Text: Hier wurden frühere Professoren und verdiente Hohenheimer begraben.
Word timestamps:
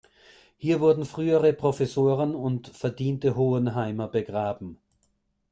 Hier 0.57 0.79
wurden 0.79 1.05
frühere 1.05 1.53
Professoren 1.53 2.33
und 2.33 2.69
verdiente 2.69 3.35
Hohenheimer 3.35 4.07
begraben. 4.07 4.81